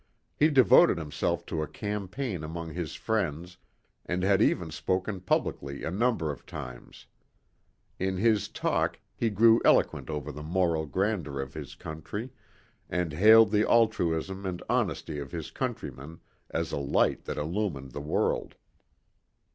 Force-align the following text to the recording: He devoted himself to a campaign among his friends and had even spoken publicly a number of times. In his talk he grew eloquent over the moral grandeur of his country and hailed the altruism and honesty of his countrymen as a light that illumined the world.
He 0.35 0.49
devoted 0.49 0.97
himself 0.97 1.45
to 1.45 1.61
a 1.61 1.67
campaign 1.67 2.43
among 2.43 2.73
his 2.73 2.95
friends 2.95 3.59
and 4.03 4.23
had 4.23 4.41
even 4.41 4.71
spoken 4.71 5.19
publicly 5.21 5.83
a 5.83 5.91
number 5.91 6.31
of 6.31 6.43
times. 6.47 7.05
In 7.99 8.17
his 8.17 8.47
talk 8.47 8.99
he 9.13 9.29
grew 9.29 9.61
eloquent 9.63 10.09
over 10.09 10.31
the 10.31 10.41
moral 10.41 10.87
grandeur 10.87 11.39
of 11.39 11.53
his 11.53 11.75
country 11.75 12.31
and 12.89 13.13
hailed 13.13 13.51
the 13.51 13.69
altruism 13.69 14.43
and 14.43 14.63
honesty 14.67 15.19
of 15.19 15.31
his 15.31 15.51
countrymen 15.51 16.19
as 16.49 16.71
a 16.71 16.77
light 16.79 17.25
that 17.25 17.37
illumined 17.37 17.91
the 17.91 18.01
world. 18.01 18.55